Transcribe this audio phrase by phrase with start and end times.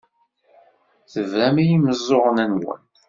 [1.11, 2.81] Tebram i yimeẓẓuɣen-nwen.